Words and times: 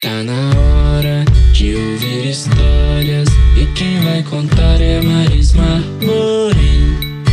Tá 0.00 0.22
na 0.22 0.50
hora 0.56 1.24
de 1.52 1.74
ouvir 1.74 2.30
histórias 2.30 3.26
e 3.60 3.66
quem 3.74 4.00
vai 4.00 4.22
contar 4.22 4.80
é 4.80 5.00
Marisma 5.00 5.80
Morim. 6.00 7.24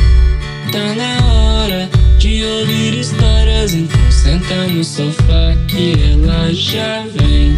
Tá 0.72 0.96
na 0.96 1.62
hora 1.62 1.88
de 2.18 2.44
ouvir 2.44 3.00
histórias, 3.00 3.76
então 3.76 4.12
senta 4.12 4.66
no 4.66 4.84
sofá 4.84 5.54
que 5.70 5.94
ela 6.12 6.52
já 6.52 7.04
vem. 7.06 7.56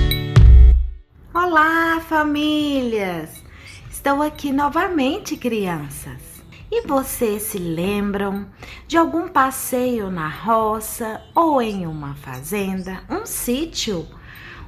Olá, 1.33 2.01
famílias! 2.01 3.41
Estou 3.89 4.21
aqui 4.21 4.51
novamente, 4.51 5.37
crianças. 5.37 6.43
E 6.69 6.85
vocês 6.85 7.43
se 7.43 7.57
lembram 7.57 8.45
de 8.85 8.97
algum 8.97 9.29
passeio 9.29 10.11
na 10.11 10.27
roça 10.27 11.21
ou 11.33 11.61
em 11.61 11.87
uma 11.87 12.13
fazenda, 12.15 13.03
um 13.09 13.25
sítio? 13.25 14.05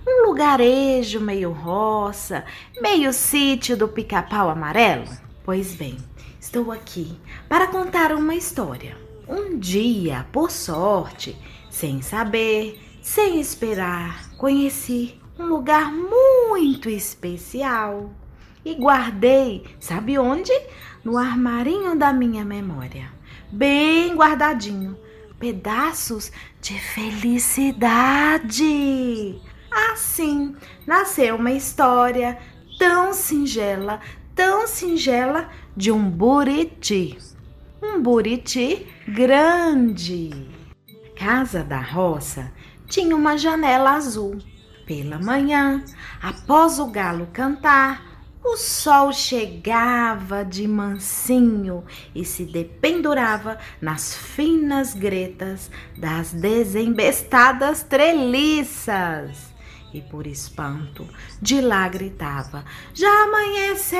Um 0.07 0.27
lugarejo 0.27 1.19
meio 1.19 1.51
roça, 1.51 2.45
meio 2.81 3.11
sítio 3.13 3.77
do 3.77 3.87
pica-pau 3.87 4.49
amarelo? 4.49 5.05
Pois 5.43 5.73
bem, 5.75 5.97
estou 6.39 6.71
aqui 6.71 7.17
para 7.47 7.67
contar 7.67 8.11
uma 8.11 8.35
história. 8.35 8.97
Um 9.27 9.57
dia, 9.57 10.25
por 10.31 10.49
sorte, 10.49 11.37
sem 11.69 12.01
saber, 12.01 12.79
sem 13.01 13.39
esperar, 13.39 14.29
conheci 14.37 15.19
um 15.37 15.45
lugar 15.45 15.91
muito 15.91 16.89
especial 16.89 18.09
e 18.65 18.75
guardei, 18.75 19.63
sabe 19.79 20.17
onde? 20.17 20.51
No 21.03 21.17
armarinho 21.17 21.95
da 21.95 22.11
minha 22.11 22.43
memória, 22.43 23.11
bem 23.51 24.15
guardadinho, 24.15 24.97
pedaços 25.39 26.31
de 26.61 26.77
felicidade. 26.79 28.59
Assim 29.71 30.55
nasceu 30.87 31.35
uma 31.35 31.51
história 31.51 32.37
tão 32.79 33.13
singela, 33.13 33.99
tão 34.33 34.65
singela 34.65 35.49
de 35.75 35.91
um 35.91 36.09
buriti. 36.09 37.17
Um 37.81 38.01
buriti 38.01 38.87
grande. 39.07 40.49
Casa 41.15 41.63
da 41.63 41.79
roça 41.79 42.51
tinha 42.87 43.15
uma 43.15 43.37
janela 43.37 43.91
azul. 43.91 44.37
Pela 44.85 45.19
manhã, 45.19 45.83
após 46.21 46.79
o 46.79 46.87
galo 46.87 47.27
cantar, 47.31 48.09
o 48.43 48.57
sol 48.57 49.11
chegava 49.11 50.43
de 50.43 50.67
mansinho 50.67 51.83
e 52.15 52.25
se 52.25 52.45
dependurava 52.45 53.59
nas 53.79 54.15
finas 54.15 54.93
gretas 54.93 55.69
das 55.97 56.33
desembestadas 56.33 57.83
treliças 57.83 59.49
e 59.93 60.01
por 60.01 60.27
espanto 60.27 61.07
de 61.41 61.61
lá 61.61 61.87
gritava: 61.87 62.65
Já 62.93 63.23
amanheceu! 63.23 63.99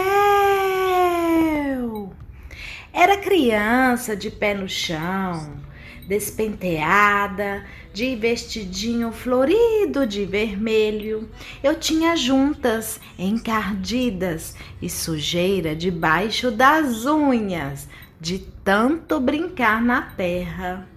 Era 2.92 3.18
criança 3.18 4.16
de 4.16 4.32
pé 4.32 4.54
no 4.54 4.68
chão, 4.68 5.62
despenteada, 6.08 7.66
de 7.94 8.16
vestidinho 8.16 9.12
florido 9.12 10.06
de 10.08 10.26
vermelho. 10.26 11.30
Eu 11.64 11.76
tinha 11.76 12.16
juntas 12.16 13.00
encardidas 13.18 14.56
e 14.82 14.90
sujeira 14.90 15.76
debaixo 15.76 16.50
das 16.52 17.06
unhas, 17.06 17.88
de 18.20 18.40
tanto 18.64 19.20
brincar 19.20 19.82
na 19.82 20.02
terra 20.02 20.88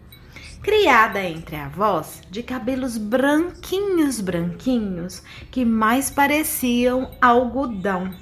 criada 0.62 1.20
entre 1.20 1.56
avós 1.56 2.22
de 2.30 2.42
cabelos 2.42 2.96
branquinhos, 2.96 4.20
branquinhos, 4.20 5.22
que 5.50 5.64
mais 5.64 6.08
pareciam 6.08 7.10
algodão, 7.20 8.14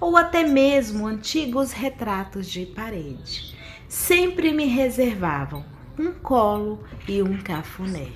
ou 0.00 0.16
até 0.16 0.44
mesmo 0.44 1.06
antigos 1.06 1.72
retratos 1.72 2.48
de 2.48 2.66
parede. 2.66 3.56
Sempre 3.88 4.52
me 4.52 4.66
reservavam 4.66 5.64
um 5.98 6.12
colo 6.12 6.84
e 7.08 7.20
um 7.20 7.36
cafuné. 7.38 8.08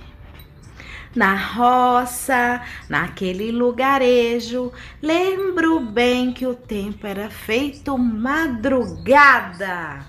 Na 1.14 1.34
roça, 1.34 2.62
naquele 2.88 3.50
lugarejo, 3.50 4.72
lembro 5.02 5.80
bem 5.80 6.32
que 6.32 6.46
o 6.46 6.54
tempo 6.54 7.06
era 7.06 7.28
feito 7.28 7.98
madrugada. 7.98 10.06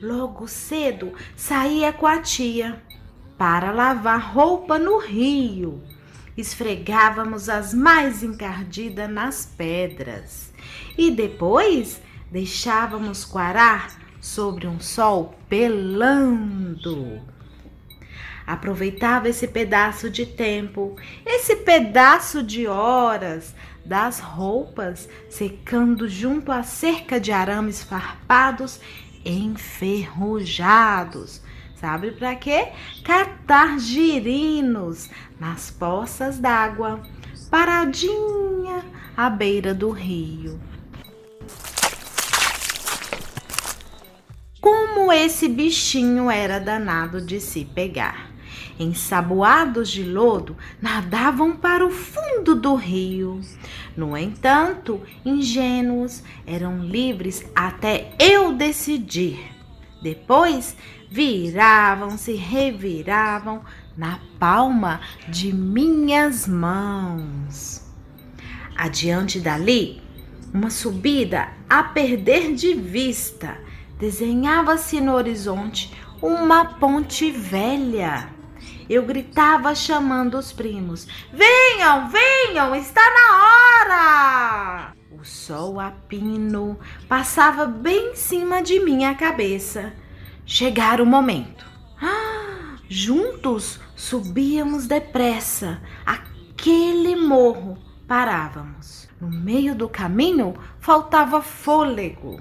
Logo 0.00 0.46
cedo 0.46 1.12
saía 1.34 1.92
com 1.92 2.06
a 2.06 2.20
tia 2.20 2.80
para 3.38 3.70
lavar 3.70 4.32
roupa 4.32 4.78
no 4.78 4.98
rio. 4.98 5.82
Esfregávamos 6.36 7.48
as 7.48 7.72
mais 7.72 8.22
encardidas 8.22 9.10
nas 9.10 9.46
pedras 9.46 10.52
e 10.96 11.10
depois 11.10 12.00
deixávamos 12.30 13.24
quarar 13.24 13.90
sobre 14.20 14.66
um 14.66 14.80
sol 14.80 15.34
pelando. 15.48 17.20
Aproveitava 18.46 19.28
esse 19.28 19.48
pedaço 19.48 20.10
de 20.10 20.26
tempo, 20.26 20.96
esse 21.24 21.56
pedaço 21.56 22.42
de 22.42 22.66
horas 22.66 23.54
das 23.84 24.20
roupas 24.20 25.08
secando 25.28 26.08
junto 26.08 26.52
à 26.52 26.62
cerca 26.62 27.18
de 27.18 27.32
arames 27.32 27.82
farpados 27.82 28.78
enferrujados 29.24 31.42
Sabe 31.80 32.10
para 32.12 32.34
quê? 32.34 32.68
Catar 33.04 33.78
girinos 33.78 35.10
nas 35.38 35.70
poças 35.70 36.38
d'água, 36.38 37.02
paradinha 37.50 38.82
à 39.14 39.28
beira 39.28 39.74
do 39.74 39.90
rio. 39.90 40.58
Como 44.58 45.12
esse 45.12 45.48
bichinho 45.48 46.30
era 46.30 46.58
danado 46.58 47.20
de 47.20 47.40
se 47.40 47.66
pegar. 47.66 48.30
Ensaboados 48.78 49.90
de 49.90 50.02
lodo, 50.02 50.56
nadavam 50.80 51.56
para 51.56 51.86
o 51.86 51.90
fundo 51.90 52.54
do 52.54 52.74
rio. 52.74 53.40
No 53.94 54.16
entanto, 54.16 55.00
ingênuos, 55.24 56.22
eram 56.46 56.78
livres 56.78 57.44
até 57.54 58.14
eu 58.18 58.52
decidir. 58.52 59.38
Depois 60.02 60.76
viravam-se, 61.10 62.34
reviravam 62.34 63.62
na 63.96 64.18
palma 64.38 65.00
de 65.28 65.52
minhas 65.52 66.46
mãos. 66.46 67.82
Adiante 68.76 69.40
dali, 69.40 70.02
uma 70.52 70.70
subida 70.70 71.48
a 71.68 71.82
perder 71.82 72.54
de 72.54 72.74
vista, 72.74 73.58
desenhava-se 73.98 75.00
no 75.00 75.14
horizonte 75.14 75.92
uma 76.20 76.64
ponte 76.64 77.30
velha. 77.30 78.28
Eu 78.88 79.02
gritava 79.04 79.74
chamando 79.74 80.38
os 80.38 80.52
primos: 80.52 81.06
Venham, 81.32 82.08
venham, 82.08 82.74
está 82.74 83.02
na 83.02 83.44
hora! 83.44 84.92
O 85.10 85.24
sol 85.24 85.80
a 85.80 85.90
pino 85.90 86.78
passava 87.08 87.66
bem 87.66 88.12
em 88.12 88.14
cima 88.14 88.62
de 88.62 88.78
minha 88.80 89.14
cabeça 89.14 89.92
Chegara 90.46 91.02
o 91.02 91.06
momento. 91.06 91.66
Ah, 92.00 92.76
juntos 92.88 93.80
subíamos 93.96 94.86
depressa 94.86 95.82
aquele 96.06 97.16
morro. 97.16 97.76
Parávamos. 98.06 99.08
No 99.20 99.28
meio 99.28 99.74
do 99.74 99.88
caminho 99.88 100.54
faltava 100.78 101.42
fôlego. 101.42 102.40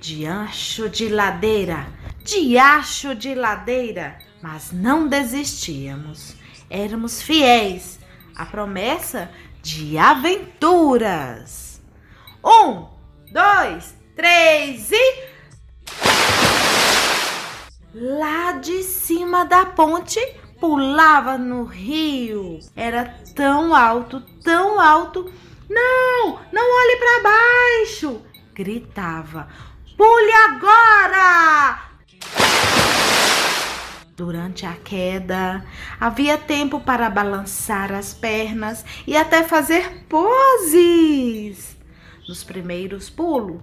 Diacho 0.00 0.88
de 0.88 1.08
ladeira, 1.08 1.88
diacho 2.22 3.16
de 3.16 3.34
ladeira, 3.34 4.18
mas 4.40 4.70
não 4.70 5.08
desistíamos. 5.08 6.36
Éramos 6.70 7.20
fiéis 7.20 7.98
à 8.36 8.46
promessa 8.46 9.28
de 9.60 9.98
aventuras. 9.98 11.82
Um, 12.44 12.86
dois, 13.32 13.96
três 14.14 14.92
e 14.92 15.33
lá 17.94 18.52
de 18.52 18.82
cima 18.82 19.44
da 19.44 19.64
ponte 19.64 20.20
pulava 20.58 21.38
no 21.38 21.64
rio. 21.64 22.58
Era 22.74 23.04
tão 23.34 23.74
alto, 23.74 24.20
tão 24.42 24.80
alto. 24.80 25.32
Não, 25.70 26.40
não 26.52 26.62
olhe 26.62 26.96
para 26.96 27.22
baixo! 27.22 28.22
gritava. 28.52 29.48
Pule 29.96 30.32
agora! 30.32 31.90
Durante 34.16 34.64
a 34.64 34.74
queda, 34.74 35.64
havia 35.98 36.38
tempo 36.38 36.80
para 36.80 37.10
balançar 37.10 37.92
as 37.92 38.14
pernas 38.14 38.84
e 39.06 39.16
até 39.16 39.42
fazer 39.42 40.04
poses. 40.08 41.76
Nos 42.28 42.44
primeiros 42.44 43.10
pulos, 43.10 43.60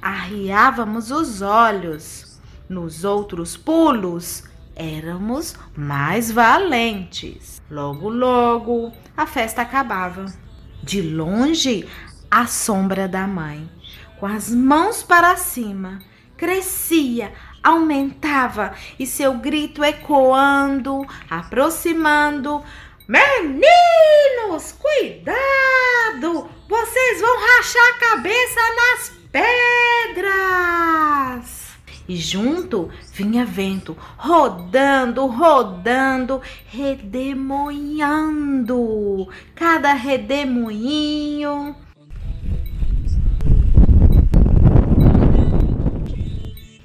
arriávamos 0.00 1.10
os 1.10 1.42
olhos 1.42 2.25
nos 2.68 3.04
outros 3.04 3.56
pulos, 3.56 4.44
éramos 4.74 5.54
mais 5.76 6.30
valentes. 6.30 7.60
Logo, 7.70 8.08
logo, 8.08 8.92
a 9.16 9.26
festa 9.26 9.62
acabava. 9.62 10.26
De 10.82 11.02
longe, 11.02 11.88
a 12.30 12.46
sombra 12.46 13.08
da 13.08 13.26
mãe, 13.26 13.68
com 14.20 14.26
as 14.26 14.50
mãos 14.50 15.02
para 15.02 15.36
cima, 15.36 16.00
crescia, 16.36 17.32
aumentava 17.62 18.74
e 18.98 19.06
seu 19.06 19.34
grito 19.34 19.82
ecoando, 19.82 21.04
aproximando. 21.28 22.62
Meninos, 23.08 24.72
cuidado! 24.72 26.48
Vocês 26.68 27.20
vão 27.20 27.36
rachar 27.38 27.88
a 27.88 27.98
cabeça 27.98 28.60
nas 28.76 29.12
pedras! 30.12 31.65
E 32.08 32.16
junto 32.16 32.88
vinha 33.12 33.44
vento, 33.44 33.94
rodando, 34.16 35.26
rodando, 35.26 36.40
redemoinhando. 36.66 39.28
Cada 39.54 39.92
redemoinho. 39.92 41.76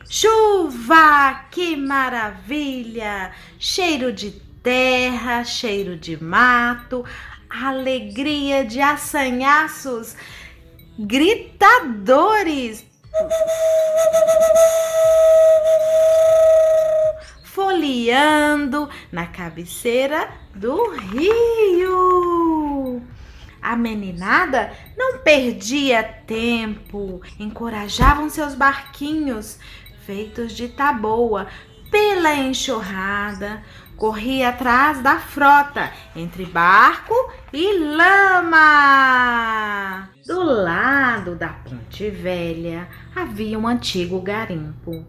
Chuva, 0.10 1.46
que 1.50 1.78
maravilha! 1.78 3.32
Cheiro 3.58 4.12
de 4.12 4.32
terra, 4.62 5.44
cheiro 5.44 5.96
de 5.96 6.22
mato, 6.22 7.06
alegria 7.50 8.66
de 8.66 8.82
assanhaços 8.82 10.16
gritadores 11.00 12.86
Foliando 18.12 18.90
na 19.10 19.26
cabeceira 19.26 20.30
do 20.54 20.90
rio. 20.90 22.22
A 23.62 23.78
meninada 23.78 24.74
não 24.98 25.20
perdia 25.20 26.04
tempo, 26.04 27.22
encorajavam 27.40 28.30
seus 28.30 28.54
barquinhos, 28.54 29.58
feitos 30.06 30.52
de 30.52 30.68
taboa, 30.68 31.48
pela 31.90 32.36
enxurrada, 32.36 33.64
corria 33.96 34.50
atrás 34.50 35.02
da 35.02 35.18
frota, 35.18 35.90
entre 36.14 36.44
barco 36.46 37.16
e 37.54 37.80
lama. 37.96 39.30
Do 40.28 40.44
lado 40.44 41.36
da 41.36 41.48
Ponte 41.48 42.10
Velha 42.10 42.90
havia 43.16 43.58
um 43.58 43.66
antigo 43.66 44.20
garimpo. 44.20 45.06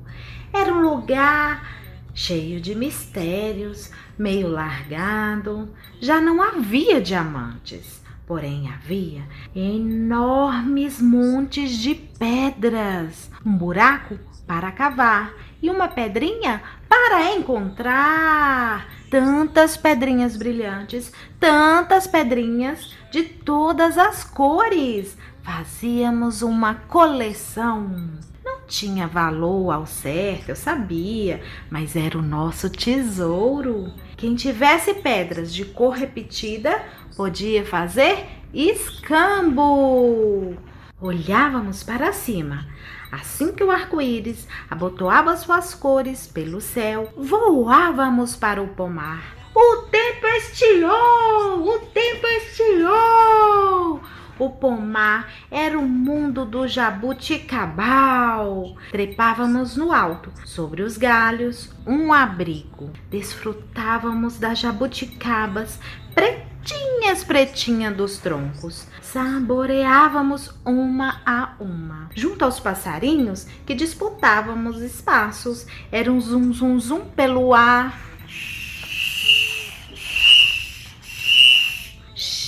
Era 0.52 0.72
um 0.72 0.82
lugar 0.82 1.81
cheio 2.14 2.60
de 2.60 2.74
mistérios, 2.74 3.90
meio 4.18 4.48
largado. 4.48 5.68
Já 6.00 6.20
não 6.20 6.42
havia 6.42 7.00
diamantes, 7.00 8.02
porém 8.26 8.70
havia 8.70 9.22
enormes 9.54 11.00
montes 11.00 11.76
de 11.78 11.94
pedras, 11.94 13.30
um 13.44 13.56
buraco 13.56 14.18
para 14.46 14.72
cavar 14.72 15.32
e 15.62 15.70
uma 15.70 15.88
pedrinha 15.88 16.62
para 16.88 17.34
encontrar. 17.34 18.86
Tantas 19.10 19.76
pedrinhas 19.76 20.36
brilhantes, 20.36 21.12
tantas 21.38 22.06
pedrinhas 22.06 22.94
de 23.10 23.24
todas 23.24 23.98
as 23.98 24.24
cores. 24.24 25.16
Fazíamos 25.42 26.42
uma 26.42 26.74
coleção. 26.74 28.10
Não 28.44 28.62
tinha 28.66 29.06
valor 29.06 29.70
ao 29.70 29.86
certo, 29.86 30.48
eu 30.48 30.56
sabia, 30.56 31.40
mas 31.70 31.94
era 31.94 32.18
o 32.18 32.22
nosso 32.22 32.68
tesouro. 32.68 33.92
Quem 34.16 34.34
tivesse 34.34 34.94
pedras 34.94 35.54
de 35.54 35.64
cor 35.64 35.94
repetida 35.94 36.82
podia 37.16 37.64
fazer 37.64 38.26
escambo. 38.52 40.56
Olhávamos 41.00 41.82
para 41.82 42.12
cima. 42.12 42.66
Assim 43.10 43.52
que 43.52 43.62
o 43.62 43.70
arco-íris 43.70 44.48
abotoava 44.70 45.36
suas 45.36 45.74
cores 45.74 46.26
pelo 46.26 46.60
céu, 46.60 47.12
voávamos 47.16 48.34
para 48.34 48.62
o 48.62 48.68
pomar. 48.68 49.36
O 49.54 49.82
tempo 49.90 50.26
estiou! 50.26 51.68
O 51.68 51.78
tempo 51.92 52.26
estiou! 52.26 54.00
O 54.38 54.50
pomar 54.50 55.28
era 55.50 55.78
o 55.78 55.82
mundo 55.82 56.44
do 56.44 56.66
jabuticabal. 56.66 58.76
Trepávamos 58.90 59.76
no 59.76 59.92
alto, 59.92 60.32
sobre 60.44 60.82
os 60.82 60.96
galhos, 60.96 61.70
um 61.86 62.12
abrigo. 62.12 62.90
Desfrutávamos 63.10 64.38
das 64.38 64.58
jabuticabas 64.58 65.78
pretinhas, 66.14 67.24
pretinha 67.24 67.90
dos 67.90 68.18
troncos. 68.18 68.86
Saboreávamos 69.00 70.50
uma 70.64 71.20
a 71.26 71.54
uma. 71.60 72.08
Junto 72.14 72.44
aos 72.44 72.58
passarinhos 72.58 73.46
que 73.66 73.74
disputávamos 73.74 74.80
espaços. 74.80 75.66
Era 75.90 76.10
um 76.10 76.20
zum 76.20 76.52
zum 76.52 76.80
zum 76.80 77.00
pelo 77.00 77.52
ar 77.52 78.11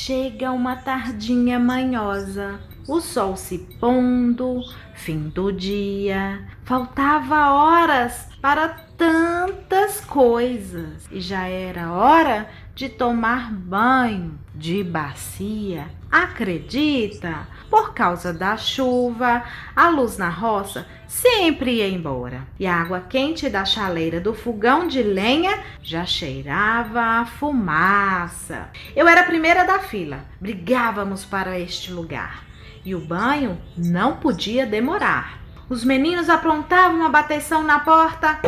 chega 0.05 0.53
uma 0.53 0.77
tardinha 0.77 1.59
manhosa, 1.59 2.61
o 2.87 3.01
sol 3.01 3.39
se 3.39 3.57
pondo, 3.81 4.61
fim 4.93 5.31
do 5.31 5.51
dia, 5.51 6.47
faltava 6.63 7.53
horas 7.55 8.29
para 8.39 8.69
tantas 8.69 10.03
coisas. 10.03 11.09
E 11.11 11.23
já 11.23 11.49
era 11.49 11.91
hora 11.91 12.47
de 12.75 12.89
tomar 12.89 13.53
banho 13.53 14.39
de 14.55 14.83
bacia. 14.83 15.87
Acredita? 16.11 17.47
Por 17.71 17.93
causa 17.93 18.33
da 18.33 18.57
chuva, 18.57 19.43
a 19.75 19.89
luz 19.89 20.17
na 20.17 20.29
roça 20.29 20.87
sempre 21.09 21.77
ia 21.77 21.89
embora 21.89 22.43
e 22.59 22.67
a 22.67 22.75
água 22.75 23.01
quente 23.01 23.49
da 23.49 23.65
chaleira 23.65 24.21
do 24.21 24.35
fogão 24.35 24.87
de 24.87 25.03
lenha 25.03 25.59
já 25.83 26.05
cheirava 26.05 27.01
a 27.01 27.27
fumaça. 27.27 28.69
Eu 28.95 29.09
era 29.09 29.23
a 29.23 29.27
primeira 29.27 29.65
da 29.65 29.79
fila, 29.79 30.25
brigávamos 30.41 31.25
para 31.25 31.59
este 31.59 31.93
lugar 31.93 32.45
e 32.85 32.95
o 32.95 33.01
banho 33.01 33.59
não 33.77 34.17
podia 34.17 34.67
demorar. 34.67 35.41
Os 35.69 35.83
meninos 35.83 36.29
aprontavam 36.29 36.99
uma 36.99 37.09
bateção 37.09 37.63
na 37.63 37.81
porta 37.81 38.41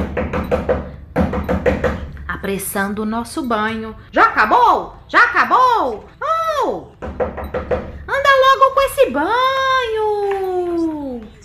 apressando 2.37 3.03
o 3.03 3.06
nosso 3.06 3.43
banho. 3.43 3.97
Já 4.12 4.27
acabou? 4.27 4.97
Já 5.09 5.25
acabou? 5.25 6.09
Oh! 6.62 6.93
Anda 7.03 8.31
logo 8.44 8.75
com 8.75 8.83
esse 8.83 9.11
banho! 9.11 10.46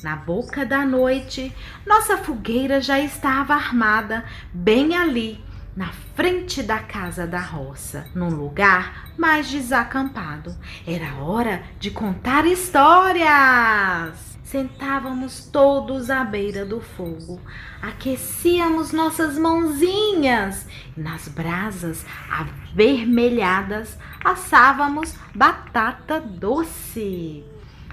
Na 0.03 0.15
boca 0.15 0.65
da 0.65 0.85
noite, 0.85 1.55
nossa 1.85 2.17
fogueira 2.17 2.81
já 2.81 2.99
estava 2.99 3.53
armada, 3.53 4.25
bem 4.53 4.95
ali, 4.95 5.43
na 5.75 5.87
frente 6.15 6.61
da 6.61 6.79
casa 6.79 7.25
da 7.25 7.39
roça, 7.39 8.07
num 8.13 8.29
lugar 8.29 9.11
mais 9.17 9.49
desacampado. 9.49 10.55
Era 10.85 11.15
hora 11.15 11.63
de 11.79 11.91
contar 11.91 12.45
histórias! 12.45 14.31
Sentávamos 14.43 15.45
todos 15.45 16.09
à 16.09 16.25
beira 16.25 16.65
do 16.65 16.81
fogo, 16.81 17.39
aquecíamos 17.81 18.91
nossas 18.91 19.39
mãozinhas 19.39 20.67
e 20.97 20.99
nas 20.99 21.29
brasas 21.29 22.05
avermelhadas 22.29 23.97
assávamos 24.25 25.15
batata 25.33 26.19
doce. 26.19 27.45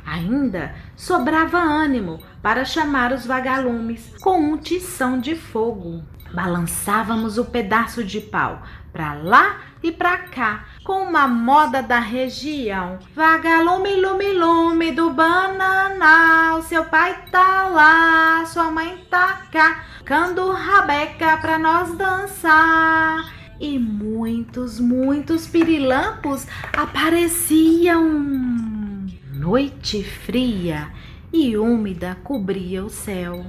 Ainda 0.05 0.75
sobrava 0.97 1.59
ânimo 1.59 2.19
para 2.43 2.65
chamar 2.65 3.13
os 3.13 3.25
vagalumes 3.25 4.13
com 4.21 4.41
um 4.41 4.57
tição 4.57 5.21
de 5.21 5.37
fogo. 5.37 6.03
Balançávamos 6.33 7.39
o 7.39 7.45
pedaço 7.45 8.05
de 8.05 8.21
pau 8.21 8.63
para 8.93 9.15
lá 9.15 9.61
e 9.83 9.93
para 9.93 10.19
cá, 10.19 10.65
com 10.85 11.03
uma 11.03 11.29
moda 11.29 11.83
da 11.83 12.01
região. 12.01 12.99
Vagalume, 13.15 13.97
lume, 13.97 14.33
lume 14.33 14.93
do 14.93 15.11
bananal, 15.11 16.63
seu 16.63 16.85
pai 16.85 17.25
tá 17.31 17.69
lá, 17.69 18.45
sua 18.47 18.71
mãe 18.71 19.05
tá 19.09 19.43
cá, 19.53 19.85
cando 20.05 20.51
rabeca 20.51 21.37
pra 21.39 21.59
nós 21.59 21.97
dançar. 21.97 23.33
E 23.61 23.79
muitos, 23.79 24.79
muitos 24.79 25.47
pirilampos 25.47 26.47
apareciam. 26.73 28.05
Noite 29.33 30.03
fria 30.03 30.89
e 31.33 31.57
úmida 31.57 32.17
cobria 32.23 32.85
o 32.85 32.91
céu. 32.91 33.47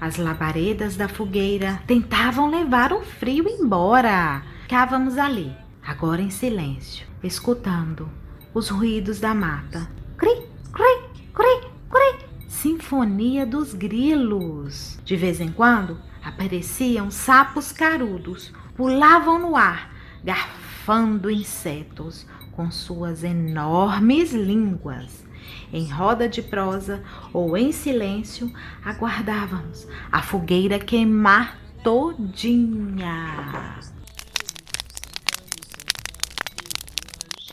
As 0.00 0.16
labaredas 0.16 0.96
da 0.96 1.08
fogueira 1.08 1.82
tentavam 1.86 2.50
levar 2.50 2.92
o 2.92 3.02
frio 3.02 3.48
embora. 3.48 4.42
Ficávamos 4.62 5.18
ali, 5.18 5.54
agora 5.86 6.22
em 6.22 6.30
silêncio, 6.30 7.06
escutando 7.22 8.08
os 8.54 8.68
ruídos 8.68 9.20
da 9.20 9.34
mata. 9.34 9.90
Cri, 10.16 10.46
cri, 10.72 11.02
cri, 11.32 11.70
cri. 11.90 12.26
Sinfonia 12.48 13.46
dos 13.46 13.74
grilos. 13.74 14.98
De 15.04 15.16
vez 15.16 15.40
em 15.40 15.50
quando 15.50 15.98
apareciam 16.24 17.10
sapos 17.10 17.72
carudos, 17.72 18.52
pulavam 18.76 19.38
no 19.38 19.56
ar, 19.56 19.92
garfando 20.22 21.30
insetos 21.30 22.26
com 22.52 22.70
suas 22.70 23.22
enormes 23.22 24.32
línguas. 24.32 25.27
Em 25.72 25.90
roda 25.90 26.28
de 26.28 26.42
prosa 26.42 27.02
ou 27.32 27.56
em 27.56 27.72
silêncio, 27.72 28.52
aguardávamos 28.84 29.86
a 30.10 30.22
fogueira 30.22 30.78
queimar 30.78 31.58
todinha. 31.82 33.78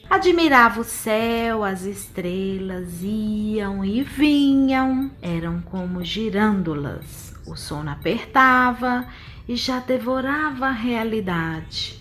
Admirava 0.10 0.80
o 0.80 0.84
céu, 0.84 1.64
as 1.64 1.84
estrelas 1.84 3.02
iam 3.02 3.84
e 3.84 4.02
vinham, 4.02 5.12
eram 5.22 5.62
como 5.62 6.04
girândolas. 6.04 7.36
O 7.46 7.56
sono 7.56 7.90
apertava 7.90 9.06
e 9.48 9.56
já 9.56 9.80
devorava 9.80 10.68
a 10.68 10.72
realidade. 10.72 12.00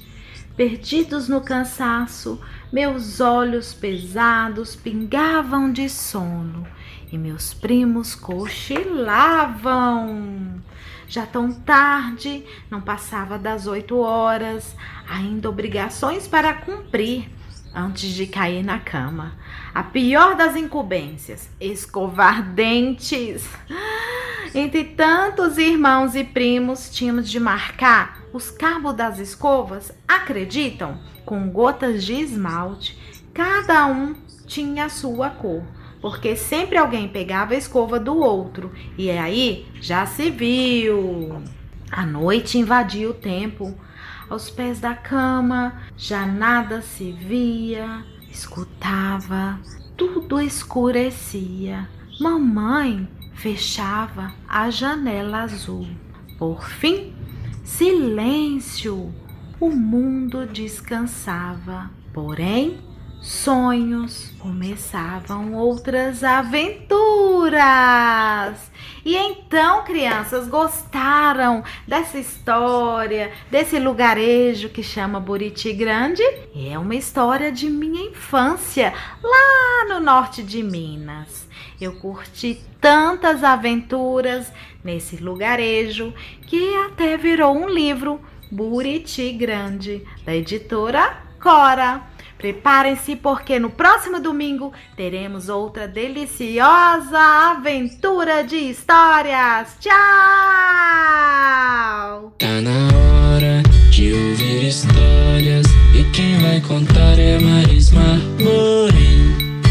Perdidos 0.57 1.29
no 1.29 1.41
cansaço, 1.41 2.41
meus 2.75 3.21
olhos 3.21 3.73
pesados 3.73 4.75
pingavam 4.75 5.71
de 5.71 5.89
sono 5.89 6.67
e 7.13 7.17
meus 7.17 7.55
primos 7.55 8.17
cochilavam. 8.17 8.91
Já 11.07 11.25
tão 11.25 11.53
tarde, 11.53 12.45
não 12.69 12.81
passava 12.81 13.39
das 13.39 13.69
oito 13.69 13.99
horas, 13.99 14.75
ainda 15.09 15.49
obrigações 15.49 16.27
para 16.27 16.53
cumprir 16.53 17.31
antes 17.73 18.11
de 18.11 18.27
cair 18.27 18.65
na 18.65 18.81
cama. 18.81 19.39
A 19.73 19.85
pior 19.85 20.35
das 20.35 20.57
incumbências, 20.57 21.49
escovar 21.61 22.43
dentes. 22.43 23.49
Entre 24.55 24.85
tantos 24.85 25.59
irmãos 25.59 26.15
e 26.15 26.23
primos, 26.23 26.89
tínhamos 26.89 27.29
de 27.29 27.41
marcar 27.41 28.23
os 28.33 28.53
cabos 28.53 28.95
das 28.95 29.19
escovas, 29.19 29.93
acreditam? 30.07 31.01
Com 31.27 31.51
gotas 31.51 32.05
de 32.05 32.13
esmalte. 32.13 32.97
Cada 33.35 33.85
um 33.87 34.15
tinha 34.47 34.85
a 34.85 34.89
sua 34.89 35.29
cor, 35.29 35.65
porque 36.01 36.37
sempre 36.37 36.79
alguém 36.79 37.09
pegava 37.09 37.55
a 37.55 37.57
escova 37.57 37.99
do 37.99 38.17
outro, 38.17 38.71
e 38.97 39.11
aí 39.11 39.67
já 39.81 40.07
se 40.07 40.31
viu. 40.31 41.43
A 41.91 42.07
noite 42.07 42.57
invadia 42.57 43.11
o 43.11 43.15
tempo 43.15 43.75
aos 44.31 44.51
pés 44.51 44.79
da 44.79 44.95
cama, 44.95 45.83
já 45.97 46.25
nada 46.25 46.81
se 46.81 47.11
via, 47.11 48.05
escutava, 48.31 49.59
tudo 49.97 50.41
escurecia. 50.41 51.89
Mamãe 52.21 53.09
fechava 53.35 54.33
a 54.49 54.71
janela 54.71 55.43
azul. 55.43 55.87
Por 56.39 56.65
fim, 56.69 57.15
silêncio, 57.63 59.13
o 59.61 59.71
mundo 59.71 60.47
descansava. 60.47 61.91
Porém, 62.13 62.79
sonhos, 63.25 64.31
começavam 64.39 65.55
outras 65.55 66.23
aventuras. 66.23 67.55
E 69.03 69.17
então, 69.17 69.83
crianças, 69.83 70.47
gostaram 70.47 71.65
dessa 71.89 72.19
história, 72.19 73.33
desse 73.51 73.79
lugarejo 73.79 74.69
que 74.69 74.83
chama 74.83 75.19
Buriti 75.19 75.73
Grande? 75.73 76.23
É 76.55 76.79
uma 76.79 76.95
história 76.95 77.51
de 77.51 77.71
minha 77.71 78.11
infância, 78.11 78.93
lá 79.23 79.87
no 79.89 80.01
norte 80.01 80.43
de 80.43 80.63
Minas. 80.63 81.49
Eu 81.81 81.95
curti 81.97 82.61
tantas 82.79 83.43
aventuras 83.43 84.53
nesse 84.85 85.17
lugarejo 85.17 86.13
que 86.47 86.77
até 86.85 87.17
virou 87.17 87.57
um 87.57 87.71
livro, 87.71 88.21
Buriti 88.53 89.33
Grande, 89.33 90.07
da 90.27 90.35
editora 90.35 91.25
Cora. 91.41 92.14
Preparem-se 92.45 93.17
porque 93.17 93.59
no 93.59 93.71
próximo 93.71 94.21
domingo 94.21 94.71
teremos 94.95 95.49
outra 95.49 95.89
deliciosa 95.89 97.19
aventura 97.19 98.45
de 98.45 98.57
histórias. 98.57 99.75
Tchau! 99.81 99.95
Tá 102.39 102.61
na 102.61 102.89
hora 102.99 103.63
de 103.91 104.13
ouvir 104.13 104.69
histórias 104.69 105.65
e 105.95 106.05
quem 106.13 106.39
vai 106.41 106.61
contar 106.61 107.19
é 107.19 107.39
Marisma 107.39 108.21
Morim. 108.39 109.63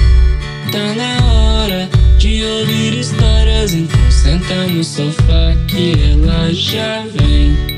Tá 0.72 0.96
na 0.96 1.24
hora 1.32 1.88
de 2.18 2.44
ouvir 2.44 2.98
histórias, 2.98 3.72
então 3.72 4.10
senta 4.10 4.66
no 4.66 4.84
sofá 4.84 5.54
que 5.68 5.94
ela 6.12 6.52
já 6.52 7.06
vem. 7.06 7.73